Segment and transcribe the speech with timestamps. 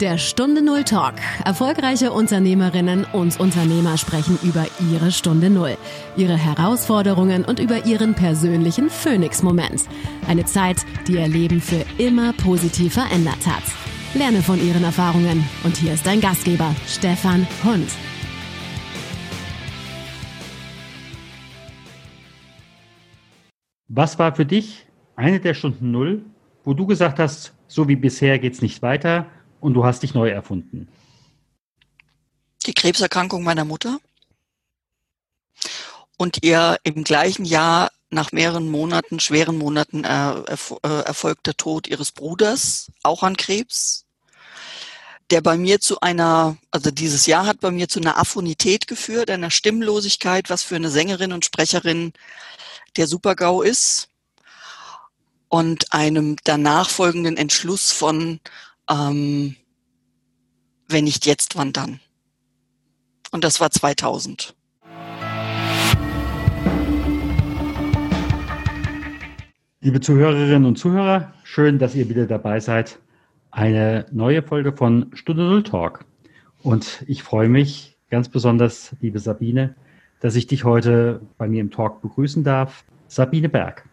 [0.00, 1.14] Der Stunde Null Talk.
[1.46, 5.78] Erfolgreiche Unternehmerinnen und Unternehmer sprechen über ihre Stunde Null,
[6.18, 9.84] ihre Herausforderungen und über ihren persönlichen Phoenix-Moment.
[10.28, 13.62] Eine Zeit, die ihr Leben für immer positiv verändert hat.
[14.12, 15.42] Lerne von ihren Erfahrungen.
[15.64, 17.88] Und hier ist dein Gastgeber, Stefan Hund.
[23.88, 24.84] Was war für dich
[25.14, 26.22] eine der Stunden Null,
[26.64, 29.26] wo du gesagt hast, so wie bisher geht's nicht weiter
[29.60, 30.88] und du hast dich neu erfunden?
[32.66, 33.98] Die Krebserkrankung meiner Mutter
[36.16, 42.12] und ihr im gleichen Jahr nach mehreren Monaten, schweren Monaten äh, äh, erfolgter Tod ihres
[42.12, 44.04] Bruders, auch an Krebs,
[45.30, 49.30] der bei mir zu einer, also dieses Jahr hat bei mir zu einer Aphonität geführt,
[49.30, 52.12] einer Stimmlosigkeit, was für eine Sängerin und Sprecherin
[52.96, 54.08] der Supergau ist
[55.48, 58.40] und einem danach folgenden Entschluss von,
[58.90, 59.56] ähm,
[60.88, 62.00] wenn nicht jetzt, wann dann?
[63.30, 64.54] Und das war 2000.
[69.80, 72.98] Liebe Zuhörerinnen und Zuhörer, schön, dass ihr wieder dabei seid.
[73.50, 76.04] Eine neue Folge von Stunde Null Talk.
[76.62, 79.74] Und ich freue mich ganz besonders, liebe Sabine,
[80.20, 82.84] dass ich dich heute bei mir im Talk begrüßen darf.
[83.08, 83.84] Sabine Berg.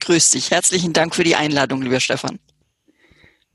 [0.00, 0.50] Grüß dich.
[0.50, 2.38] Herzlichen Dank für die Einladung, lieber Stefan.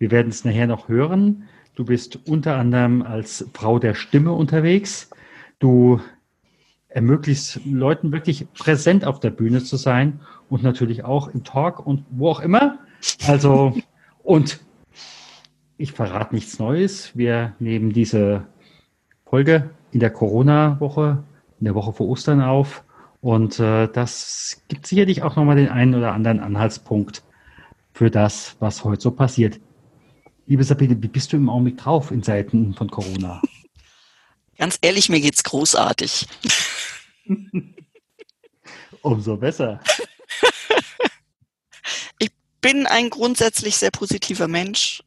[0.03, 1.43] Wir werden es nachher noch hören.
[1.75, 5.09] Du bist unter anderem als Frau der Stimme unterwegs.
[5.59, 6.01] Du
[6.89, 12.03] ermöglichst Leuten wirklich präsent auf der Bühne zu sein und natürlich auch im Talk und
[12.09, 12.79] wo auch immer.
[13.25, 13.77] Also,
[14.23, 14.59] und
[15.77, 17.15] ich verrate nichts Neues.
[17.15, 18.45] Wir nehmen diese
[19.25, 21.23] Folge in der Corona-Woche,
[21.61, 22.83] in der Woche vor Ostern auf.
[23.21, 27.23] Und äh, das gibt sicherlich auch nochmal den einen oder anderen Anhaltspunkt
[27.93, 29.61] für das, was heute so passiert.
[30.45, 33.41] Liebe Sabine, wie bist du im Augenblick drauf in Zeiten von Corona?
[34.57, 36.27] Ganz ehrlich, mir geht's großartig.
[39.01, 39.79] Umso besser.
[42.17, 42.31] Ich
[42.61, 45.03] bin ein grundsätzlich sehr positiver Mensch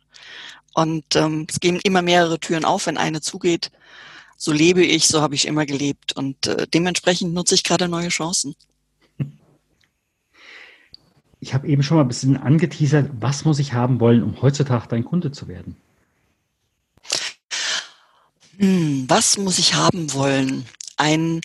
[0.75, 3.71] und ähm, es gehen immer mehrere Türen auf, wenn eine zugeht.
[4.37, 8.11] So lebe ich, so habe ich immer gelebt und äh, dementsprechend nutze ich gerade neue
[8.11, 8.55] Chancen.
[11.47, 14.89] Ich habe eben schon mal ein bisschen angeteasert, was muss ich haben wollen, um heutzutage
[14.89, 15.77] dein Kunde zu werden?
[18.59, 20.67] Hm, was muss ich haben wollen?
[20.97, 21.43] Einen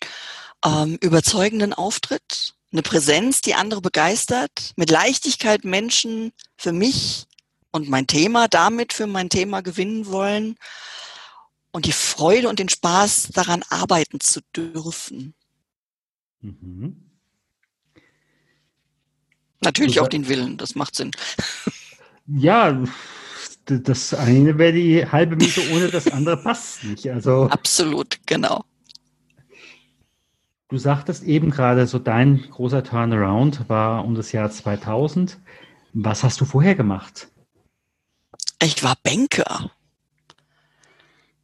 [0.66, 7.28] ähm, überzeugenden Auftritt, eine Präsenz, die andere begeistert, mit Leichtigkeit Menschen für mich
[7.72, 10.56] und mein Thema damit für mein Thema gewinnen wollen
[11.74, 15.36] und die Freude und den Spaß daran arbeiten zu dürfen.
[16.40, 17.11] Mhm.
[19.62, 21.12] Natürlich auch den Willen, das macht Sinn.
[22.34, 22.82] Ja,
[23.66, 27.10] das eine wäre die halbe Miete, ohne das andere passt nicht.
[27.10, 28.64] Also absolut, genau.
[30.70, 35.38] Du sagtest eben gerade, so dein großer Turnaround war um das Jahr 2000.
[35.94, 37.28] Was hast du vorher gemacht?
[38.62, 39.72] Ich war Banker.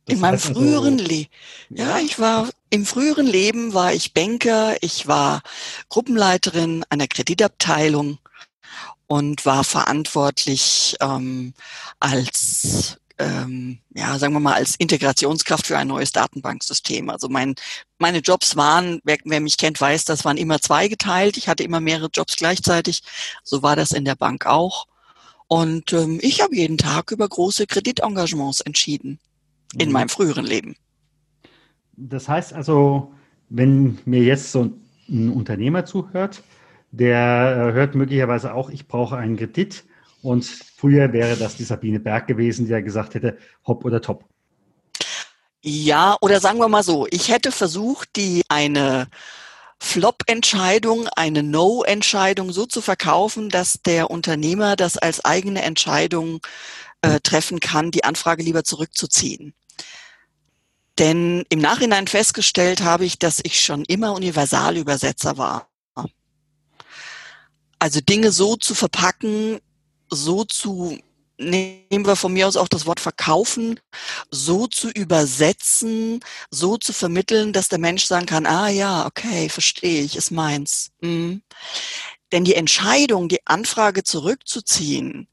[0.08, 1.30] Das in meinem früheren Leben.
[1.70, 5.42] Ja, ich war im früheren Leben war ich Banker, ich war
[5.90, 8.18] Gruppenleiterin einer Kreditabteilung
[9.08, 11.54] und war verantwortlich ähm,
[12.00, 17.10] als ähm, ja, sagen wir mal, als Integrationskraft für ein neues Datenbanksystem.
[17.10, 17.56] Also mein,
[17.98, 21.36] meine Jobs waren, wer, wer mich kennt, weiß, das waren immer zweigeteilt.
[21.36, 23.02] Ich hatte immer mehrere Jobs gleichzeitig.
[23.44, 24.86] So war das in der Bank auch.
[25.48, 29.20] Und ähm, ich habe jeden Tag über große Kreditengagements entschieden
[29.78, 29.94] in mhm.
[29.94, 30.76] meinem früheren Leben.
[31.96, 33.12] Das heißt also,
[33.50, 34.72] wenn mir jetzt so
[35.10, 36.44] ein Unternehmer zuhört,
[36.92, 39.84] der äh, hört möglicherweise auch, ich brauche einen Kredit.
[40.22, 44.26] Und früher wäre das die Sabine Berg gewesen, die ja gesagt hätte, hopp oder top.
[45.62, 49.08] Ja, oder sagen wir mal so, ich hätte versucht, die eine
[49.80, 56.40] Flop-Entscheidung, eine No-Entscheidung so zu verkaufen, dass der Unternehmer das als eigene Entscheidung
[57.02, 59.54] äh, treffen kann, die Anfrage lieber zurückzuziehen.
[61.00, 65.70] Denn im Nachhinein festgestellt habe ich, dass ich schon immer Universalübersetzer war.
[67.80, 69.60] Also Dinge so zu verpacken,
[70.10, 70.98] so zu,
[71.38, 73.80] nehmen wir von mir aus auch das Wort verkaufen,
[74.32, 80.04] so zu übersetzen, so zu vermitteln, dass der Mensch sagen kann, ah ja, okay, verstehe
[80.04, 80.90] ich, ist meins.
[81.02, 81.44] Mhm.
[82.32, 85.28] Denn die Entscheidung, die Anfrage zurückzuziehen,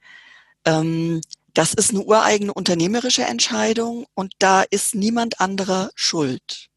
[0.66, 1.22] ähm,
[1.54, 6.68] das ist eine ureigene unternehmerische Entscheidung und da ist niemand anderer schuld.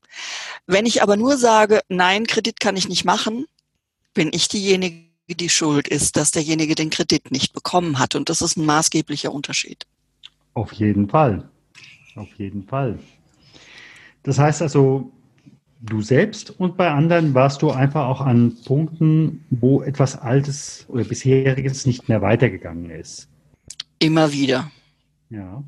[0.67, 3.45] Wenn ich aber nur sage, nein, Kredit kann ich nicht machen,
[4.13, 8.15] bin ich diejenige, die schuld ist, dass derjenige den Kredit nicht bekommen hat.
[8.15, 9.85] Und das ist ein maßgeblicher Unterschied.
[10.53, 11.49] Auf jeden Fall.
[12.15, 12.97] Auf jeden Fall.
[14.23, 15.11] Das heißt also,
[15.81, 21.03] du selbst und bei anderen warst du einfach auch an Punkten, wo etwas Altes oder
[21.03, 23.27] Bisheriges nicht mehr weitergegangen ist.
[23.99, 24.71] Immer wieder.
[25.29, 25.63] Ja.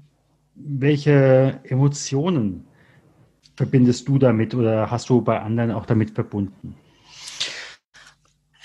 [0.56, 2.66] Welche Emotionen
[3.56, 6.76] verbindest du damit oder hast du bei anderen auch damit verbunden?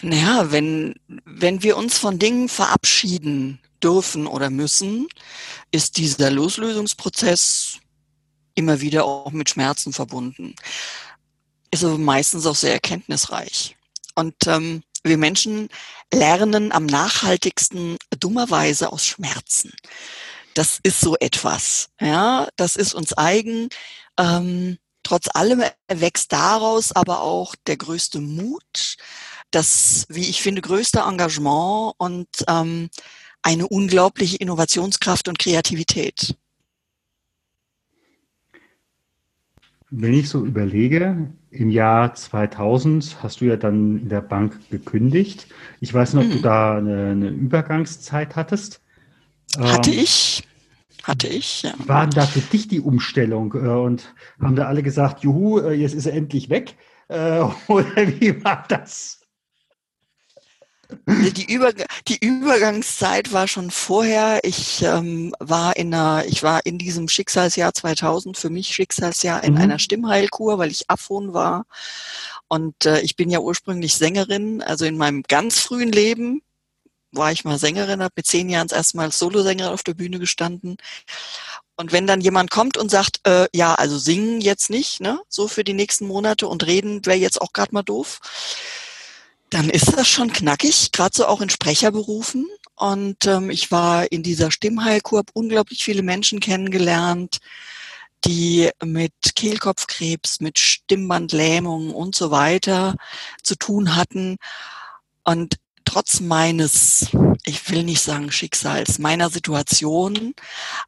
[0.02, 5.08] Naja, wenn, wenn wir uns von Dingen verabschieden dürfen oder müssen,
[5.70, 7.78] ist dieser Loslösungsprozess
[8.55, 10.55] immer wieder auch mit Schmerzen verbunden.
[11.70, 13.76] Ist aber meistens auch sehr erkenntnisreich.
[14.14, 15.69] Und ähm, wir Menschen
[16.12, 19.72] lernen am nachhaltigsten dummerweise aus Schmerzen.
[20.54, 21.90] Das ist so etwas.
[22.00, 23.68] Ja, das ist uns eigen.
[24.18, 28.96] Ähm, trotz allem wächst daraus aber auch der größte Mut,
[29.50, 32.88] das, wie ich finde, größte Engagement und ähm,
[33.42, 36.34] eine unglaubliche Innovationskraft und Kreativität.
[39.96, 45.46] Wenn ich so überlege, im Jahr 2000 hast du ja dann in der Bank gekündigt.
[45.81, 46.37] Ich weiß nicht, ob mhm.
[46.37, 48.82] du da eine, eine, Übergangszeit hattest.
[49.56, 50.43] Hatte ähm, ich.
[51.05, 51.75] Hatte ich, ja.
[51.87, 53.55] War da für dich die Umstellung?
[53.55, 56.75] Äh, und haben da alle gesagt, juhu, äh, jetzt ist er endlich weg?
[57.08, 59.23] Äh, oder wie war das?
[61.06, 61.73] Die, Über
[62.08, 64.41] die Übergangszeit war schon vorher.
[64.43, 69.55] Ich ähm, war in einer, ich war in diesem Schicksalsjahr 2000 für mich Schicksalsjahr in
[69.55, 69.61] mhm.
[69.61, 71.67] einer Stimmheilkur, weil ich Aphon war.
[72.49, 74.62] Und äh, ich bin ja ursprünglich Sängerin.
[74.62, 76.43] Also in meinem ganz frühen Leben
[77.12, 80.76] war ich mal Sängerin, habe mit zehn Jahren erstmal als Solosängerin auf der Bühne gestanden.
[81.76, 85.49] Und wenn dann jemand kommt und sagt, äh, ja, also singen jetzt nicht, ne, so
[85.49, 88.20] für die nächsten Monate und reden wäre jetzt auch gerade mal doof
[89.54, 92.48] dann ist das schon knackig, gerade so auch in Sprecherberufen.
[92.74, 97.38] Und ähm, ich war in dieser Stimmheilkur, habe unglaublich viele Menschen kennengelernt,
[98.24, 102.96] die mit Kehlkopfkrebs, mit Stimmbandlähmung und so weiter
[103.44, 104.38] zu tun hatten.
[105.22, 105.54] Und
[105.84, 107.06] trotz meines,
[107.44, 110.34] ich will nicht sagen Schicksals, meiner Situation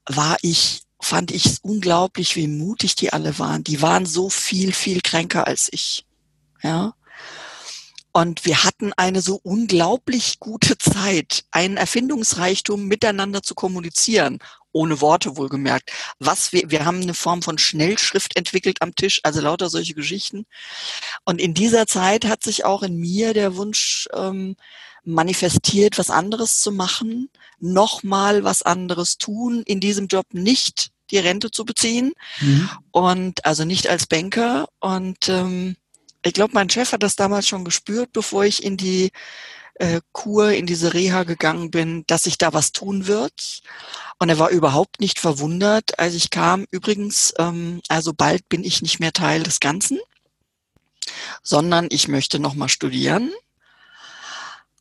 [0.06, 3.62] war ich, fand ich es unglaublich, wie mutig die alle waren.
[3.62, 6.04] Die waren so viel, viel kränker als ich.
[6.64, 6.94] Ja.
[8.16, 14.38] Und wir hatten eine so unglaublich gute Zeit, einen Erfindungsreichtum miteinander zu kommunizieren,
[14.72, 15.92] ohne Worte wohlgemerkt.
[16.18, 20.46] Was wir, wir haben eine Form von Schnellschrift entwickelt am Tisch, also lauter solche Geschichten.
[21.26, 24.56] Und in dieser Zeit hat sich auch in mir der Wunsch ähm,
[25.04, 27.28] manifestiert, was anderes zu machen,
[27.58, 32.70] nochmal was anderes tun, in diesem Job nicht die Rente zu beziehen mhm.
[32.92, 35.76] und also nicht als Banker und ähm,
[36.26, 39.10] ich glaube, mein Chef hat das damals schon gespürt, bevor ich in die
[39.74, 43.60] äh, Kur, in diese Reha gegangen bin, dass sich da was tun wird.
[44.18, 46.66] Und er war überhaupt nicht verwundert, als ich kam.
[46.70, 49.98] Übrigens, ähm, also bald bin ich nicht mehr Teil des Ganzen,
[51.42, 53.32] sondern ich möchte nochmal studieren.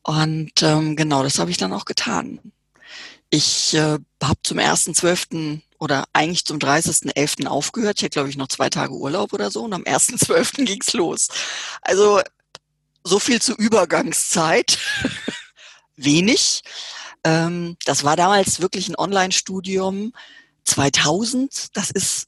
[0.03, 2.39] Und ähm, genau, das habe ich dann auch getan.
[3.29, 7.47] Ich äh, habe zum 1.12 oder eigentlich zum 30.11.
[7.47, 7.97] aufgehört.
[7.97, 10.63] Ich hatte, glaube ich, noch zwei Tage Urlaub oder so und am 1.12.
[10.65, 11.27] ging's los.
[11.81, 12.21] Also
[13.03, 14.79] so viel zur Übergangszeit.
[15.95, 16.61] Wenig.
[17.23, 20.13] Ähm, das war damals wirklich ein Online-Studium.
[20.65, 22.27] 2000, das ist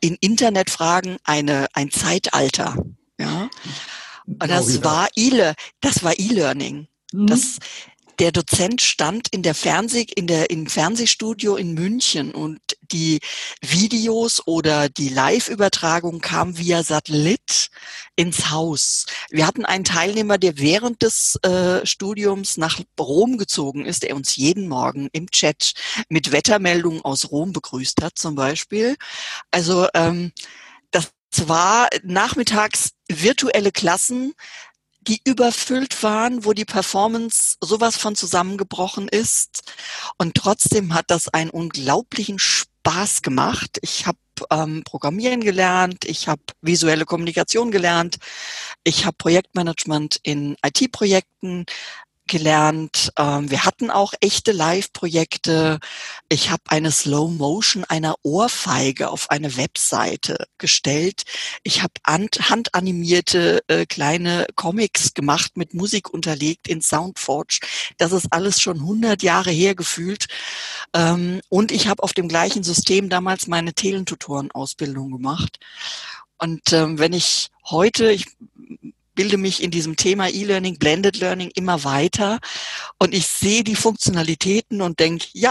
[0.00, 2.76] in Internetfragen eine, ein Zeitalter.
[3.18, 3.48] Ja.
[4.26, 6.88] Und das war E, das war E-Learning.
[7.12, 7.26] Mhm.
[7.26, 7.58] Das,
[8.18, 13.20] der Dozent stand in der Fernseh, in der, im Fernsehstudio in München und die
[13.60, 17.68] Videos oder die Live-Übertragung kam via Satellit
[18.14, 19.06] ins Haus.
[19.30, 24.36] Wir hatten einen Teilnehmer, der während des äh, Studiums nach Rom gezogen ist, der uns
[24.36, 25.74] jeden Morgen im Chat
[26.08, 28.96] mit Wettermeldungen aus Rom begrüßt hat, zum Beispiel.
[29.50, 30.32] Also ähm,
[30.90, 31.10] das
[31.48, 34.32] war nachmittags virtuelle Klassen
[35.08, 39.62] die überfüllt waren, wo die Performance sowas von zusammengebrochen ist.
[40.18, 43.78] Und trotzdem hat das einen unglaublichen Spaß gemacht.
[43.82, 44.18] Ich habe
[44.50, 48.16] ähm, Programmieren gelernt, ich habe visuelle Kommunikation gelernt,
[48.84, 51.64] ich habe Projektmanagement in IT-Projekten
[52.26, 53.12] gelernt.
[53.18, 55.78] Ähm, wir hatten auch echte Live-Projekte.
[56.28, 61.24] Ich habe eine Slow Motion einer Ohrfeige auf eine Webseite gestellt.
[61.62, 67.60] Ich habe handanimierte äh, kleine Comics gemacht, mit Musik unterlegt in Soundforge.
[67.98, 70.26] Das ist alles schon 100 Jahre her gefühlt.
[70.94, 75.58] Ähm, und ich habe auf dem gleichen System damals meine Telentutoren-Ausbildung gemacht.
[76.38, 78.26] Und ähm, wenn ich heute, ich
[79.16, 82.38] bilde mich in diesem Thema E-Learning, Blended Learning immer weiter
[83.00, 85.50] und ich sehe die Funktionalitäten und denke, ja,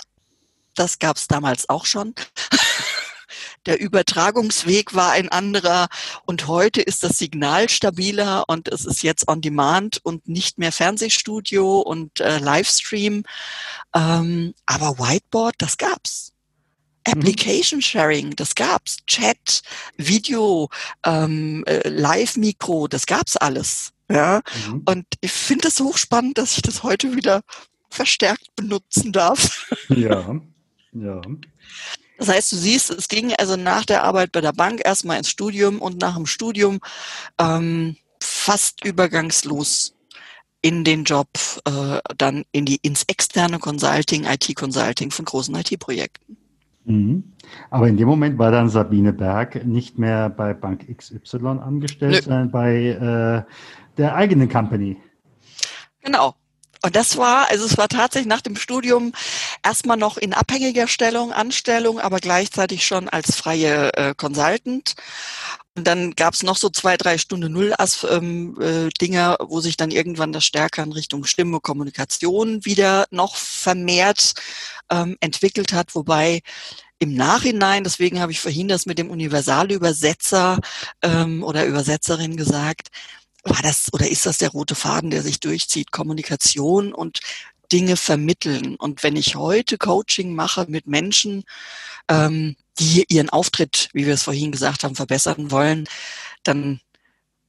[0.75, 2.15] das gab es damals auch schon.
[3.65, 5.88] Der Übertragungsweg war ein anderer
[6.25, 10.72] und heute ist das Signal stabiler und es ist jetzt on demand und nicht mehr
[10.72, 13.24] Fernsehstudio und äh, Livestream.
[13.95, 16.35] Ähm, aber Whiteboard, das gab's.
[17.07, 17.13] Mhm.
[17.13, 18.97] Application Sharing, das gab's.
[19.07, 19.62] Chat,
[19.97, 20.69] Video,
[21.05, 23.91] ähm, äh, Live-Mikro, das gab's alles.
[24.09, 24.83] Ja, mhm.
[24.85, 27.41] und ich finde es hochspannend, dass ich das heute wieder
[27.89, 29.71] verstärkt benutzen darf.
[29.89, 30.39] Ja,
[30.93, 31.21] ja.
[32.17, 35.29] Das heißt, du siehst, es ging also nach der Arbeit bei der Bank erstmal ins
[35.29, 36.79] Studium und nach dem Studium
[37.39, 39.95] ähm, fast übergangslos
[40.62, 41.27] in den Job,
[41.65, 46.38] äh, dann in die ins externe Consulting, IT-Consulting von großen IT-Projekten.
[46.86, 47.34] Mhm.
[47.70, 52.22] Aber in dem Moment war dann Sabine Berg nicht mehr bei Bank XY angestellt, Nö.
[52.22, 53.51] sondern bei äh,
[53.98, 54.98] der eigenen Company.
[56.01, 56.36] Genau.
[56.84, 59.13] Und das war, also es war tatsächlich nach dem Studium
[59.63, 64.96] erstmal noch in abhängiger Stellung, Anstellung, aber gleichzeitig schon als freie äh, Consultant.
[65.77, 67.74] Und dann gab es noch so zwei, drei Stunden Null
[68.10, 68.89] ähm, äh,
[69.39, 74.36] wo sich dann irgendwann das stärker in Richtung Stimme, Kommunikation wieder noch vermehrt
[74.89, 76.41] ähm, entwickelt hat, wobei
[77.00, 80.60] im Nachhinein, deswegen habe ich vorhin das mit dem Universalübersetzer
[81.01, 82.88] ähm, oder Übersetzerin gesagt,
[83.44, 85.91] war das oder ist das der rote Faden, der sich durchzieht?
[85.91, 87.20] Kommunikation und
[87.72, 88.75] Dinge vermitteln.
[88.75, 91.44] Und wenn ich heute Coaching mache mit Menschen,
[92.08, 95.88] ähm, die ihren Auftritt, wie wir es vorhin gesagt haben, verbessern wollen,
[96.44, 96.79] dann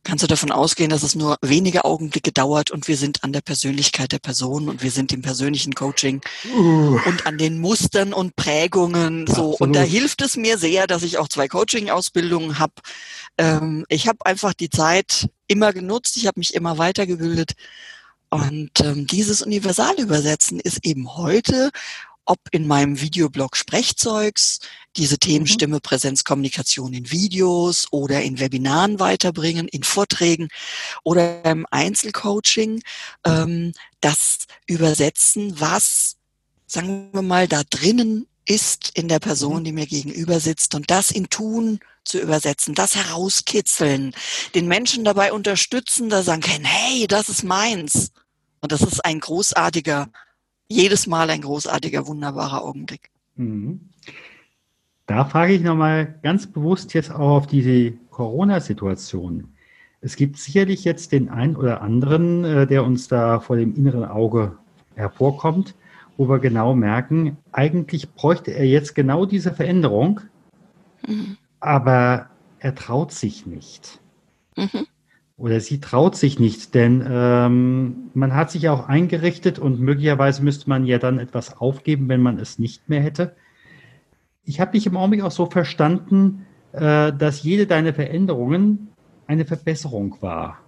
[0.07, 3.41] kannst du davon ausgehen, dass es nur wenige Augenblicke dauert und wir sind an der
[3.41, 6.21] Persönlichkeit der Person und wir sind im persönlichen Coaching
[6.57, 6.99] uh.
[7.07, 9.33] und an den Mustern und Prägungen so.
[9.33, 9.61] Absolut.
[9.61, 12.75] Und da hilft es mir sehr, dass ich auch zwei Coaching-Ausbildungen habe.
[13.37, 17.53] Ähm, ich habe einfach die Zeit immer genutzt, ich habe mich immer weitergebildet.
[18.31, 21.71] Und ähm, dieses Universalübersetzen ist eben heute
[22.27, 24.61] ob in meinem Videoblog Sprechzeugs,
[24.97, 25.49] diese Themen mhm.
[25.49, 30.49] Stimme, Präsenz, Kommunikation in Videos oder in Webinaren weiterbringen, in Vorträgen
[31.05, 32.83] oder im Einzelcoaching,
[33.25, 36.17] ähm, das übersetzen, was,
[36.67, 39.65] sagen wir mal, da drinnen ist in der Person, mhm.
[39.65, 44.15] die mir gegenüber sitzt und das in Tun zu übersetzen, das herauskitzeln,
[44.55, 48.13] den Menschen dabei unterstützen, da sagen können, hey, das ist meins.
[48.61, 50.09] Und das ist ein großartiger
[50.69, 53.11] jedes Mal ein großartiger, wunderbarer Augenblick.
[53.37, 53.81] Mhm.
[55.07, 59.49] Da frage ich nochmal ganz bewusst jetzt auch auf diese Corona-Situation.
[60.01, 64.05] Es gibt sicherlich jetzt den einen oder anderen, äh, der uns da vor dem inneren
[64.05, 64.59] Auge
[64.95, 65.75] hervorkommt,
[66.17, 70.21] wo wir genau merken, eigentlich bräuchte er jetzt genau diese Veränderung,
[71.07, 71.37] mhm.
[71.61, 74.01] aber er traut sich nicht.
[74.57, 74.87] Mhm
[75.39, 80.69] oder sie traut sich nicht, denn ähm, man hat sich auch eingerichtet und möglicherweise müsste
[80.69, 83.37] man ja dann etwas aufgeben, wenn man es nicht mehr hätte.
[84.45, 88.89] Ich habe dich im Augenblick auch so verstanden, äh, dass jede deiner Veränderungen
[89.27, 90.59] eine Verbesserung war.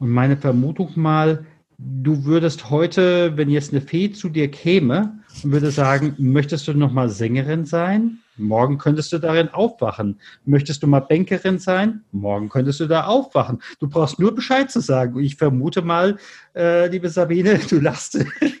[0.00, 1.46] Und meine Vermutung mal,
[1.78, 6.74] du würdest heute, wenn jetzt eine Fee zu dir käme und würde sagen, möchtest du
[6.74, 8.18] noch mal Sängerin sein?
[8.38, 10.20] Morgen könntest du darin aufwachen.
[10.44, 12.04] Möchtest du mal Bankerin sein?
[12.12, 13.62] Morgen könntest du da aufwachen.
[13.80, 15.18] Du brauchst nur Bescheid zu sagen.
[15.20, 16.18] Ich vermute mal,
[16.54, 18.14] äh, liebe Sabine, du lachst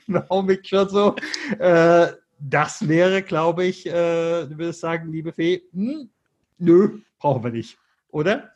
[0.06, 1.16] im Augenblick schon so.
[1.58, 2.08] Äh,
[2.38, 3.90] das wäre, glaube ich, äh,
[4.46, 6.08] du würdest sagen, liebe Fee, hm,
[6.58, 7.78] nö, brauchen wir nicht,
[8.10, 8.52] oder?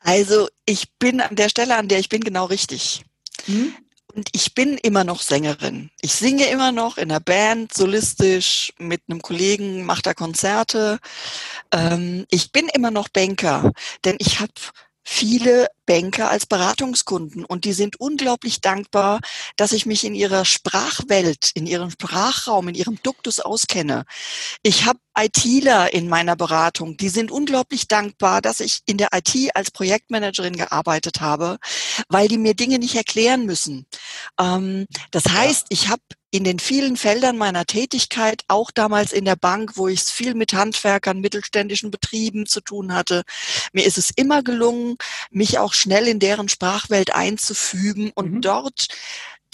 [0.00, 3.04] Also ich bin an der Stelle, an der ich bin, genau richtig.
[3.44, 3.74] Hm?
[4.14, 5.90] Und ich bin immer noch Sängerin.
[6.00, 10.98] Ich singe immer noch in der Band, solistisch, mit einem Kollegen, mache da Konzerte.
[11.72, 13.72] Ähm, ich bin immer noch Banker,
[14.04, 14.52] denn ich habe
[15.04, 19.20] viele Banker als Beratungskunden und die sind unglaublich dankbar,
[19.56, 24.04] dass ich mich in ihrer Sprachwelt, in ihrem Sprachraum, in ihrem Duktus auskenne.
[24.62, 29.34] Ich habe ITler in meiner Beratung, die sind unglaublich dankbar, dass ich in der IT
[29.54, 31.58] als Projektmanagerin gearbeitet habe,
[32.08, 33.86] weil die mir Dinge nicht erklären müssen.
[34.38, 39.36] Ähm, das heißt, ich habe in den vielen Feldern meiner Tätigkeit, auch damals in der
[39.36, 43.24] Bank, wo ich viel mit Handwerkern, mittelständischen Betrieben zu tun hatte,
[43.72, 44.96] mir ist es immer gelungen,
[45.30, 48.40] mich auch schnell in deren Sprachwelt einzufügen und mhm.
[48.42, 48.88] dort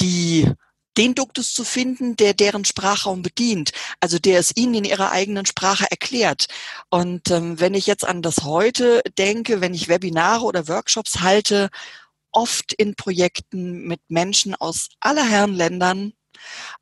[0.00, 0.50] die
[0.96, 5.46] den Duktus zu finden, der deren Sprachraum bedient, also der es ihnen in ihrer eigenen
[5.46, 6.46] Sprache erklärt.
[6.90, 11.68] Und ähm, wenn ich jetzt an das heute denke, wenn ich Webinare oder Workshops halte,
[12.32, 16.12] oft in Projekten mit Menschen aus aller Herren Ländern,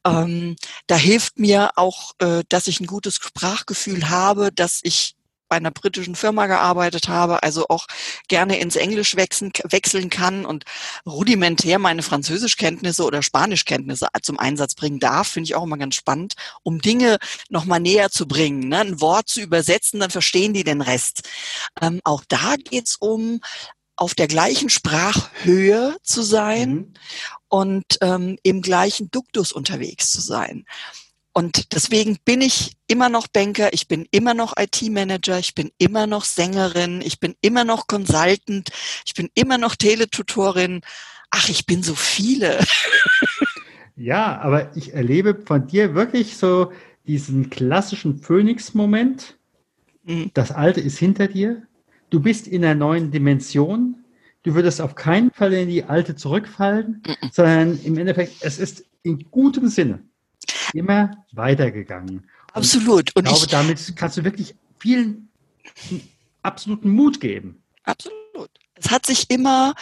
[0.04, 0.56] ähm,
[0.87, 5.14] da hilft mir auch, äh, dass ich ein gutes Sprachgefühl habe, dass ich
[5.49, 7.87] bei einer britischen Firma gearbeitet habe, also auch
[8.29, 10.65] gerne ins Englisch wechseln, wechseln kann und
[11.07, 16.35] rudimentär meine Französischkenntnisse oder Spanischkenntnisse zum Einsatz bringen darf, finde ich auch immer ganz spannend,
[16.63, 18.81] um Dinge nochmal näher zu bringen, ne?
[18.81, 21.23] ein Wort zu übersetzen, dann verstehen die den Rest.
[21.81, 23.41] Ähm, auch da geht's um
[23.97, 26.95] auf der gleichen Sprachhöhe zu sein mhm.
[27.49, 30.65] und ähm, im gleichen Duktus unterwegs zu sein.
[31.37, 36.07] Und deswegen bin ich immer noch Banker, ich bin immer noch IT-Manager, ich bin immer
[36.07, 38.71] noch Sängerin, ich bin immer noch Consultant,
[39.05, 40.83] ich bin immer noch Teletutorin.
[41.31, 42.59] Ach, ich bin so viele.
[43.97, 46.73] Ja, aber ich erlebe von dir wirklich so
[47.07, 49.38] diesen klassischen Phoenix-Moment.
[50.03, 50.33] Mhm.
[50.35, 51.62] Das Alte ist hinter dir.
[52.11, 54.05] Du bist in einer neuen Dimension.
[54.43, 57.31] Du würdest auf keinen Fall in die alte zurückfallen, mhm.
[57.31, 60.03] sondern im Endeffekt, es ist in gutem Sinne
[60.75, 62.28] immer weitergegangen.
[62.52, 63.14] Absolut.
[63.16, 65.28] Und ich glaube, damit kannst du wirklich vielen
[66.43, 67.62] absoluten Mut geben.
[67.85, 68.50] Absolut.
[68.75, 69.75] Es hat sich immer,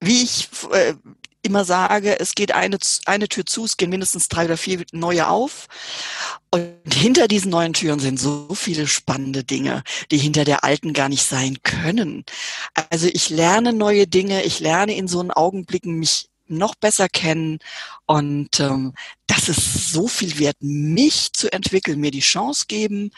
[0.00, 0.94] wie ich äh,
[1.42, 5.28] immer sage, es geht eine, eine Tür zu, es gehen mindestens drei oder vier neue
[5.28, 5.68] auf.
[6.50, 11.08] Und hinter diesen neuen Türen sind so viele spannende Dinge, die hinter der alten gar
[11.08, 12.24] nicht sein können.
[12.90, 17.58] Also ich lerne neue Dinge, ich lerne in so einen Augenblicken mich noch besser kennen.
[18.06, 18.94] Und ähm,
[19.26, 23.10] das ist so viel wert, mich zu entwickeln, mir die Chance geben,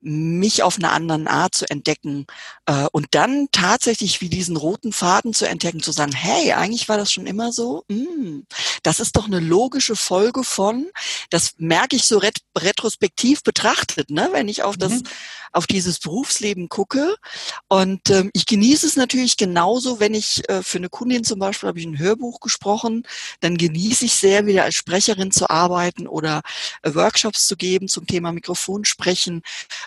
[0.00, 2.26] mich auf eine andere Art zu entdecken
[2.66, 6.96] äh, und dann tatsächlich wie diesen roten Faden zu entdecken, zu sagen, hey, eigentlich war
[6.96, 7.84] das schon immer so.
[7.88, 8.40] Mm,
[8.82, 10.86] das ist doch eine logische Folge von,
[11.30, 15.02] das merke ich so ret retrospektiv betrachtet, ne, wenn ich auf das, mhm.
[15.52, 17.16] auf dieses Berufsleben gucke.
[17.68, 21.68] Und ähm, ich genieße es natürlich genauso, wenn ich äh, für eine Kundin zum Beispiel
[21.68, 23.04] habe ich ein Hörbuch gesprochen,
[23.40, 26.42] dann genieße ich sehr wieder als Sprecherin zu arbeiten oder
[26.82, 29.42] äh, Workshops zu geben zum Thema Mikrofon sprechen.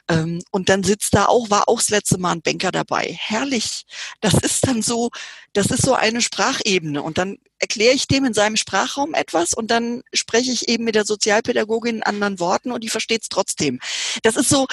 [0.08, 3.16] Ähm, und dann sitzt da auch, war auch das letzte Mal ein Banker dabei.
[3.20, 3.86] Herrlich.
[4.20, 5.10] Das ist dann so,
[5.54, 7.02] das ist so eine Sprachebene.
[7.02, 10.96] Und dann erkläre ich dem in seinem Sprachraum etwas und dann spreche ich eben mit
[10.96, 13.80] der Sozialpädagogin in anderen Worten und die versteht es trotzdem.
[14.24, 14.68] Das ist so,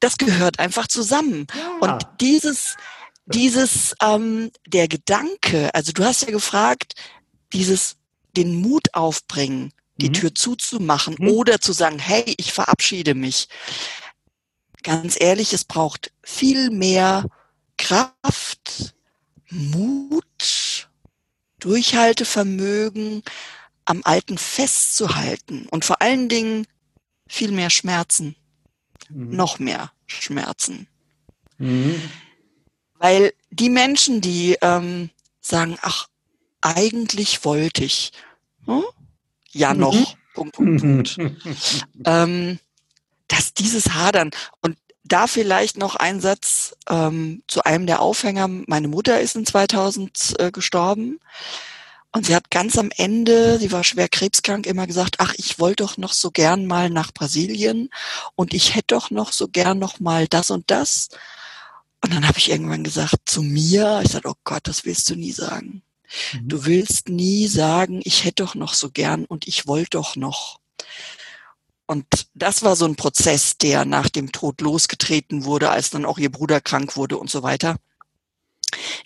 [0.00, 1.46] das gehört einfach zusammen.
[1.54, 1.78] Ja.
[1.80, 2.76] Und dieses,
[3.26, 6.94] dieses, ähm, der Gedanke, also du hast ja gefragt,
[7.52, 7.96] dieses,
[8.36, 10.14] den Mut aufbringen, die mhm.
[10.14, 11.28] Tür zuzumachen mhm.
[11.28, 13.48] oder zu sagen, hey, ich verabschiede mich
[14.84, 17.24] ganz ehrlich, es braucht viel mehr
[17.76, 18.94] Kraft,
[19.50, 20.88] Mut,
[21.58, 23.22] Durchhaltevermögen,
[23.86, 26.66] am Alten festzuhalten und vor allen Dingen
[27.26, 28.36] viel mehr Schmerzen,
[29.08, 29.34] mhm.
[29.34, 30.86] noch mehr Schmerzen.
[31.58, 32.00] Mhm.
[32.94, 36.08] Weil die Menschen, die ähm, sagen, ach,
[36.60, 38.12] eigentlich wollte ich,
[38.64, 38.84] hm?
[39.52, 40.06] ja noch, mhm.
[40.34, 41.18] Punkt, Punkt, Punkt.
[42.06, 42.58] ähm,
[43.34, 48.48] dass dieses Hadern und da vielleicht noch ein Satz ähm, zu einem der Aufhänger.
[48.48, 51.20] Meine Mutter ist in 2000 äh, gestorben
[52.12, 55.82] und sie hat ganz am Ende, sie war schwer krebskrank, immer gesagt, ach, ich wollte
[55.84, 57.90] doch noch so gern mal nach Brasilien
[58.34, 61.08] und ich hätte doch noch so gern noch mal das und das.
[62.02, 65.16] Und dann habe ich irgendwann gesagt zu mir, ich sagte, oh Gott, das willst du
[65.16, 65.82] nie sagen.
[66.32, 66.48] Mhm.
[66.48, 70.60] Du willst nie sagen, ich hätte doch noch so gern und ich wollte doch noch.
[71.86, 76.18] Und das war so ein Prozess, der nach dem Tod losgetreten wurde, als dann auch
[76.18, 77.76] ihr Bruder krank wurde und so weiter,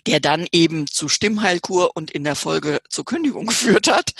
[0.07, 4.13] der dann eben zu Stimmheilkur und in der Folge zur Kündigung geführt hat.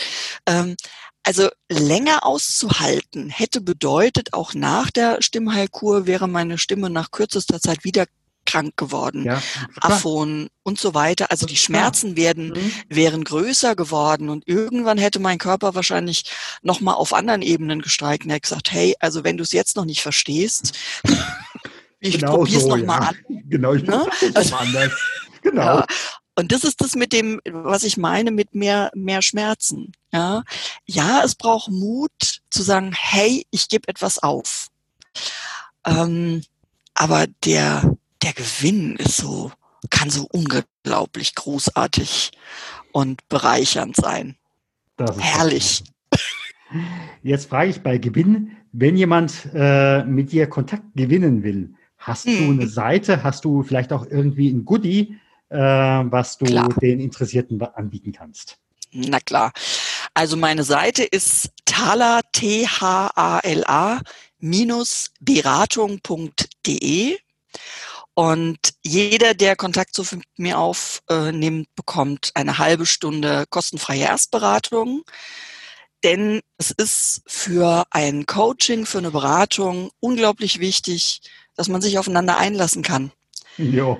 [0.45, 0.75] Ähm,
[1.23, 7.83] also länger auszuhalten hätte bedeutet, auch nach der Stimmheilkur wäre meine Stimme nach kürzester Zeit
[7.83, 8.07] wieder
[8.49, 9.41] krank geworden, ja,
[9.81, 11.29] Aphon und so weiter.
[11.29, 12.71] Also die Schmerzen werden, mhm.
[12.87, 16.25] wären größer geworden und irgendwann hätte mein Körper wahrscheinlich
[16.61, 19.85] nochmal auf anderen Ebenen gestreikt und hätte gesagt, hey, also wenn du es jetzt noch
[19.85, 20.77] nicht verstehst,
[21.99, 23.07] ich genau probier's so, nochmal ja.
[23.09, 23.17] an.
[23.49, 24.07] Genau, ich ne?
[24.33, 24.91] also, anders.
[25.41, 25.77] Genau.
[25.77, 25.85] Ja.
[26.35, 29.93] Und das ist das mit dem, was ich meine, mit mehr, mehr Schmerzen.
[30.11, 30.43] Ja,
[30.85, 34.67] ja es braucht Mut zu sagen, hey, ich gebe etwas auf.
[35.85, 36.43] Ähm,
[36.93, 39.51] aber der, der Gewinn ist so,
[39.89, 42.31] kann so unglaublich großartig
[42.91, 44.35] und bereichernd sein.
[45.17, 45.83] Herrlich.
[47.23, 52.37] Jetzt frage ich bei Gewinn, wenn jemand äh, mit dir Kontakt gewinnen will, hast hm.
[52.37, 55.17] du eine Seite, hast du vielleicht auch irgendwie ein Goodie,
[55.49, 56.69] äh, was du klar.
[56.81, 58.57] den Interessierten anbieten kannst?
[58.91, 59.51] Na klar.
[60.13, 64.01] Also meine Seite ist thala, T-H-A-L-A,
[64.39, 67.17] minus beratung.de
[68.19, 70.03] und jeder, der Kontakt zu
[70.35, 75.03] mir aufnimmt, bekommt eine halbe Stunde kostenfreie Erstberatung.
[76.03, 81.21] Denn es ist für ein Coaching, für eine Beratung unglaublich wichtig,
[81.55, 83.13] dass man sich aufeinander einlassen kann.
[83.55, 83.97] Ja.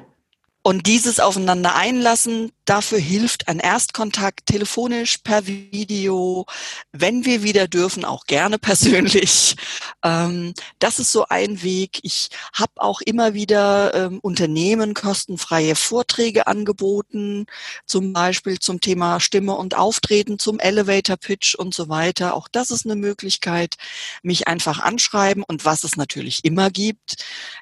[0.62, 6.46] Und dieses Aufeinander einlassen, dafür hilft ein Erstkontakt telefonisch, per Video,
[6.92, 9.56] wenn wir wieder dürfen, auch gerne persönlich.
[10.04, 12.00] Ähm, das ist so ein Weg.
[12.04, 17.46] Ich habe auch immer wieder ähm, Unternehmen kostenfreie Vorträge angeboten,
[17.86, 22.36] zum Beispiel zum Thema Stimme und Auftreten, zum Elevator Pitch und so weiter.
[22.36, 23.76] Auch das ist eine Möglichkeit,
[24.24, 25.44] mich einfach anschreiben.
[25.48, 27.16] Und was es natürlich immer gibt,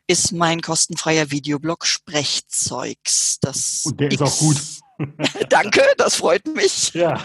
[0.08, 1.86] ist mein kostenfreier Videoblog
[2.88, 3.38] Sprechzeugs.
[3.42, 4.58] Das und der ist auch gut.
[5.50, 6.94] Danke, das freut mich.
[6.94, 7.24] Ja.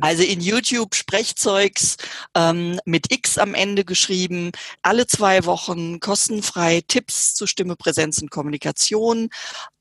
[0.00, 1.96] Also in YouTube Sprechzeugs
[2.34, 4.52] ähm, mit X am Ende geschrieben,
[4.82, 9.28] alle zwei Wochen kostenfrei Tipps zu Stimme, Präsenz und Kommunikation.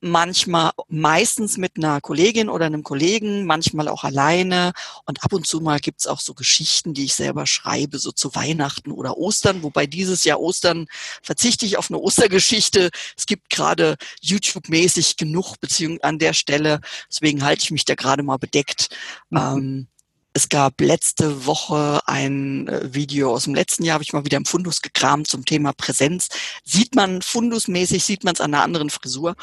[0.02, 4.74] Manchmal, meistens mit einer Kollegin oder einem Kollegen, manchmal auch alleine.
[5.06, 8.36] Und ab und zu mal gibt's auch so Geschichten, die ich selber schreibe, so zu
[8.36, 9.64] Weihnachten oder Ostern.
[9.64, 10.88] Wobei dieses Jahr Ostern
[11.22, 12.90] verzichte ich auf eine Ostergeschichte.
[13.18, 16.82] Es gibt gerade YouTube-mäßig genug Beziehungen an der Stelle.
[17.10, 18.90] Deswegen deswegen halte ich mich da gerade mal bedeckt.
[19.30, 19.38] Mhm.
[19.38, 19.88] Ähm,
[20.34, 24.38] es gab letzte Woche ein äh, Video aus dem letzten Jahr, habe ich mal wieder
[24.38, 26.30] im Fundus gekramt zum Thema Präsenz.
[26.64, 29.36] Sieht man fundusmäßig, sieht man es an einer anderen Frisur.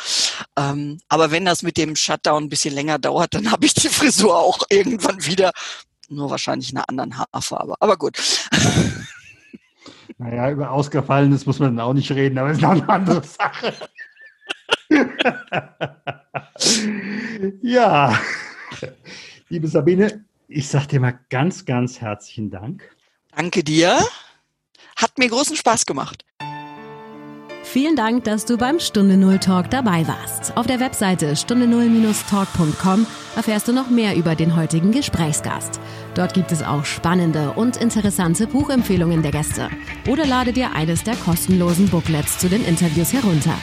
[0.57, 3.88] Ähm, aber wenn das mit dem Shutdown ein bisschen länger dauert, dann habe ich die
[3.88, 5.53] Frisur auch irgendwann wieder.
[6.09, 7.75] Nur wahrscheinlich in einer anderen Haarfarbe.
[7.81, 8.16] Aber gut.
[10.18, 13.22] Naja, über Ausgefallenes muss man dann auch nicht reden, aber es ist noch eine andere
[13.27, 13.75] Sache.
[17.62, 18.18] ja,
[19.48, 22.90] liebe Sabine, ich sage dir mal ganz, ganz herzlichen Dank.
[23.35, 23.98] Danke dir.
[24.96, 26.24] Hat mir großen Spaß gemacht.
[27.76, 30.56] Vielen Dank, dass du beim Stunde Null Talk dabei warst.
[30.56, 35.78] Auf der Webseite stunde null-talk.com erfährst du noch mehr über den heutigen Gesprächsgast.
[36.14, 39.68] Dort gibt es auch spannende und interessante Buchempfehlungen der Gäste.
[40.09, 43.59] Oder lade dir eines der kostenlosen Booklets zu den Interviews herunter.